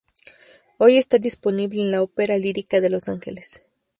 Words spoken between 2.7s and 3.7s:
de Los Ángeles.